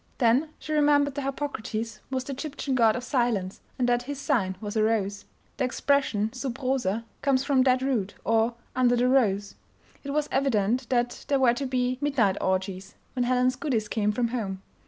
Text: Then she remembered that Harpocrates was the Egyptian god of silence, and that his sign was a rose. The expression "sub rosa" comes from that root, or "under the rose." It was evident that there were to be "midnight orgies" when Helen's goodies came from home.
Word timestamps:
Then 0.17 0.49
she 0.57 0.73
remembered 0.73 1.13
that 1.13 1.21
Harpocrates 1.21 1.99
was 2.09 2.23
the 2.23 2.33
Egyptian 2.33 2.73
god 2.73 2.95
of 2.95 3.03
silence, 3.03 3.61
and 3.77 3.87
that 3.87 4.01
his 4.01 4.19
sign 4.19 4.55
was 4.59 4.75
a 4.75 4.81
rose. 4.81 5.25
The 5.57 5.63
expression 5.63 6.33
"sub 6.33 6.57
rosa" 6.57 7.05
comes 7.21 7.43
from 7.43 7.61
that 7.61 7.83
root, 7.83 8.15
or 8.25 8.55
"under 8.75 8.95
the 8.95 9.07
rose." 9.07 9.53
It 10.03 10.09
was 10.09 10.27
evident 10.31 10.89
that 10.89 11.25
there 11.27 11.37
were 11.39 11.53
to 11.53 11.67
be 11.67 11.99
"midnight 12.01 12.37
orgies" 12.41 12.95
when 13.13 13.25
Helen's 13.25 13.55
goodies 13.55 13.87
came 13.87 14.11
from 14.11 14.29
home. 14.29 14.63